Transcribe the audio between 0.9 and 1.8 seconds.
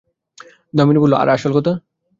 বলিল, আর, আসল কথা?